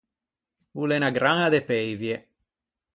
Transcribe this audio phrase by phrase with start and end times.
[0.79, 2.15] O l’é unna graña de peivie.